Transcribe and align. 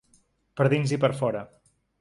Per 0.61 0.67
dins 0.73 0.95
i 0.97 1.01
per 1.05 1.13
fora. 1.23 1.47